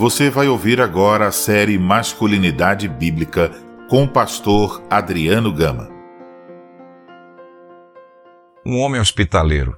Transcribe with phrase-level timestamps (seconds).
[0.00, 3.50] Você vai ouvir agora a série Masculinidade Bíblica
[3.86, 5.90] com o pastor Adriano Gama.
[8.64, 9.76] Um homem hospitaleiro.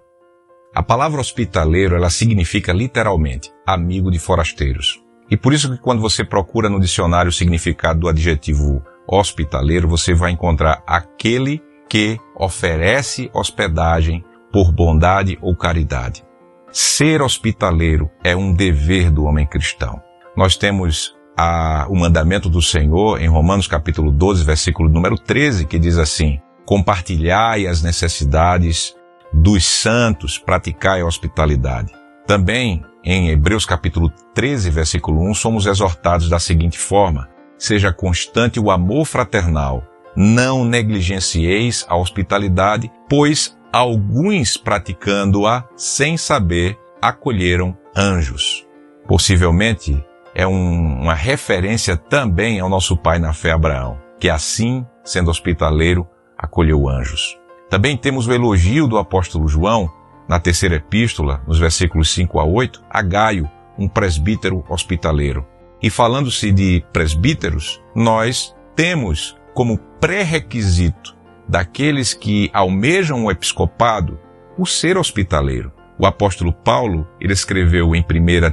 [0.73, 5.03] A palavra hospitaleiro, ela significa literalmente amigo de forasteiros.
[5.29, 10.15] E por isso que quando você procura no dicionário o significado do adjetivo hospitaleiro, você
[10.15, 16.25] vai encontrar aquele que oferece hospedagem por bondade ou caridade.
[16.71, 20.01] Ser hospitaleiro é um dever do homem cristão.
[20.37, 25.79] Nós temos a, o mandamento do Senhor em Romanos capítulo 12, versículo número 13, que
[25.79, 28.95] diz assim: Compartilhai as necessidades
[29.33, 31.93] dos santos, praticai a hospitalidade.
[32.27, 37.29] Também em Hebreus capítulo 13, versículo 1, somos exortados da seguinte forma:
[37.59, 39.85] Seja constante o amor fraternal,
[40.17, 48.67] não negligencieis a hospitalidade, pois alguns praticando-a sem saber acolheram anjos.
[49.07, 50.03] Possivelmente
[50.35, 56.07] é um, uma referência também ao nosso pai na fé Abraão, que assim, sendo hospitaleiro,
[56.37, 57.39] acolheu anjos.
[57.69, 59.91] Também temos o elogio do apóstolo João,
[60.29, 65.47] na terceira epístola, nos versículos 5 a 8, a Gaio, um presbítero hospitaleiro.
[65.83, 71.17] E falando-se de presbíteros, nós temos como pré-requisito
[71.49, 74.19] daqueles que almejam o episcopado
[74.57, 75.73] o ser hospitaleiro.
[76.03, 78.05] O apóstolo Paulo, ele escreveu em 1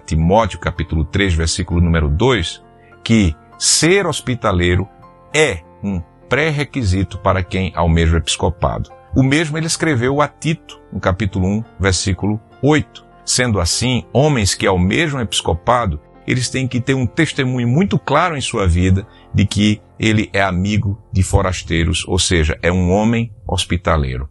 [0.06, 2.64] Timóteo capítulo 3, versículo número 2,
[3.04, 4.88] que ser hospitaleiro
[5.34, 8.92] é um pré-requisito para quem almeja o episcopado.
[9.16, 13.04] O mesmo ele escreveu a Tito, no capítulo 1, versículo 8.
[13.26, 18.38] Sendo assim, homens que almejam o episcopado, eles têm que ter um testemunho muito claro
[18.38, 23.34] em sua vida de que ele é amigo de forasteiros, ou seja, é um homem
[23.48, 24.30] hospitaleiro.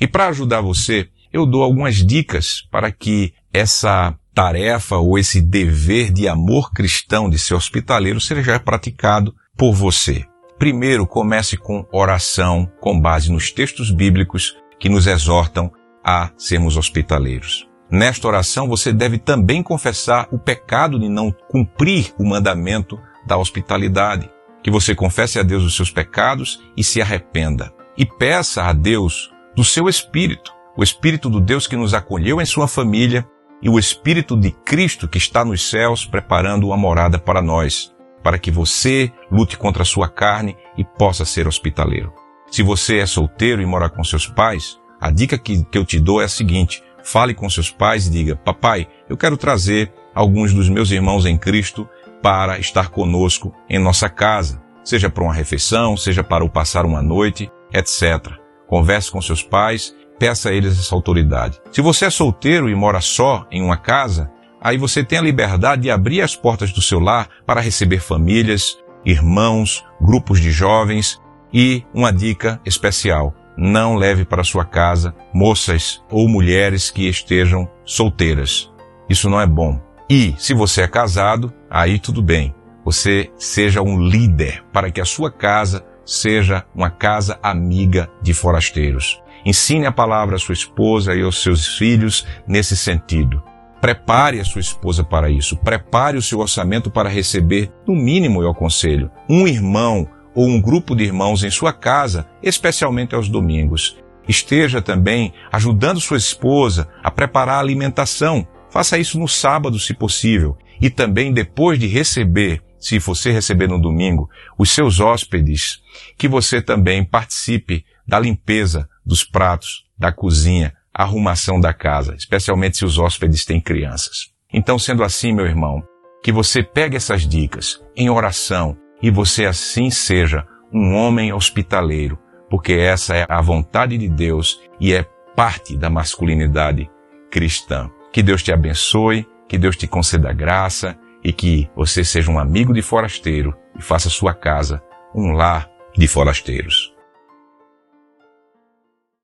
[0.00, 6.12] E para ajudar você, eu dou algumas dicas para que essa tarefa ou esse dever
[6.12, 10.24] de amor cristão de ser hospitaleiro seja praticado por você.
[10.58, 15.70] Primeiro, comece com oração com base nos textos bíblicos que nos exortam
[16.04, 17.66] a sermos hospitaleiros.
[17.90, 24.30] Nesta oração, você deve também confessar o pecado de não cumprir o mandamento da hospitalidade.
[24.62, 27.72] Que você confesse a Deus os seus pecados e se arrependa.
[27.96, 32.46] E peça a Deus do seu espírito o Espírito do Deus que nos acolheu em
[32.46, 33.26] sua família
[33.62, 38.38] e o Espírito de Cristo que está nos céus preparando uma morada para nós, para
[38.38, 42.12] que você lute contra a sua carne e possa ser hospitaleiro.
[42.50, 45.98] Se você é solteiro e mora com seus pais, a dica que, que eu te
[45.98, 50.52] dou é a seguinte: fale com seus pais e diga, papai, eu quero trazer alguns
[50.52, 51.88] dos meus irmãos em Cristo
[52.22, 57.02] para estar conosco em nossa casa, seja para uma refeição, seja para o passar uma
[57.02, 58.32] noite, etc.
[58.66, 61.58] Converse com seus pais peça a eles essa autoridade.
[61.72, 65.82] Se você é solteiro e mora só em uma casa, aí você tem a liberdade
[65.82, 71.18] de abrir as portas do seu lar para receber famílias, irmãos, grupos de jovens
[71.50, 78.70] e uma dica especial: não leve para sua casa moças ou mulheres que estejam solteiras.
[79.08, 79.80] Isso não é bom.
[80.08, 82.54] E se você é casado, aí tudo bem.
[82.84, 89.22] Você seja um líder para que a sua casa seja uma casa amiga de forasteiros.
[89.44, 93.42] Ensine a palavra à sua esposa e aos seus filhos nesse sentido.
[93.80, 95.56] Prepare a sua esposa para isso.
[95.56, 100.94] Prepare o seu orçamento para receber, no mínimo eu aconselho, um irmão ou um grupo
[100.94, 103.96] de irmãos em sua casa, especialmente aos domingos.
[104.28, 108.46] Esteja também ajudando sua esposa a preparar a alimentação.
[108.70, 110.56] Faça isso no sábado, se possível.
[110.80, 114.28] E também depois de receber, se você receber no domingo,
[114.58, 115.80] os seus hóspedes,
[116.16, 122.84] que você também participe da limpeza dos pratos, da cozinha, arrumação da casa, especialmente se
[122.84, 124.30] os hóspedes têm crianças.
[124.54, 125.82] Então, sendo assim, meu irmão,
[126.22, 132.16] que você pegue essas dicas em oração e você assim seja um homem hospitaleiro,
[132.48, 135.02] porque essa é a vontade de Deus e é
[135.34, 136.88] parte da masculinidade
[137.32, 137.90] cristã.
[138.12, 142.72] Que Deus te abençoe, que Deus te conceda graça e que você seja um amigo
[142.72, 144.80] de forasteiro e faça sua casa
[145.12, 146.94] um lar de forasteiros.